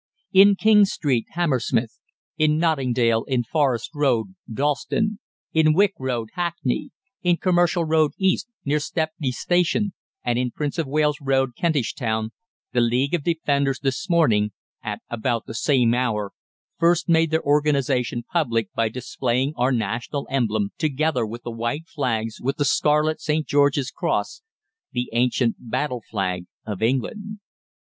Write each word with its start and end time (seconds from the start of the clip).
"In 0.33 0.55
King 0.55 0.85
Street, 0.85 1.27
Hammersmith; 1.33 1.99
in 2.35 2.57
Notting 2.57 2.91
Dale, 2.91 3.23
in 3.25 3.43
Forest 3.43 3.91
Road, 3.93 4.33
Dalston; 4.51 5.19
in 5.53 5.73
Wick 5.75 5.93
Road, 5.99 6.29
Hackney; 6.33 6.89
in 7.21 7.37
Commercial 7.37 7.85
Road 7.85 8.13
East, 8.17 8.47
near 8.65 8.79
Stepney 8.79 9.31
Station; 9.31 9.93
and 10.25 10.39
in 10.39 10.49
Prince 10.49 10.79
of 10.79 10.87
Wales 10.87 11.17
Road, 11.21 11.51
Kentish 11.55 11.93
Town, 11.93 12.31
the 12.73 12.81
League 12.81 13.13
of 13.13 13.21
Defenders 13.23 13.79
this 13.79 14.09
morning 14.09 14.53
at 14.83 15.03
about 15.07 15.45
the 15.45 15.53
same 15.53 15.93
hour 15.93 16.31
first 16.79 17.07
made 17.07 17.29
their 17.29 17.43
organisation 17.43 18.23
public 18.23 18.73
by 18.73 18.89
displaying 18.89 19.53
our 19.55 19.71
national 19.71 20.25
emblem, 20.31 20.71
together 20.79 21.27
with 21.27 21.43
the 21.43 21.51
white 21.51 21.87
flags, 21.87 22.41
with 22.41 22.57
the 22.57 22.65
scarlet 22.65 23.21
St. 23.21 23.45
George's 23.45 23.91
Cross, 23.91 24.41
the 24.91 25.11
ancient 25.13 25.57
battle 25.59 26.01
flag 26.09 26.47
of 26.65 26.81
England. 26.81 27.39